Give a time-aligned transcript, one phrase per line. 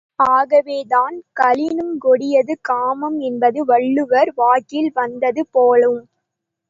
[0.29, 6.01] ஆகவே தான், கள்ளினுங் கொடிது காமம் என்பது வள்ளுவர் வாக்கில் வந்தது போலும்.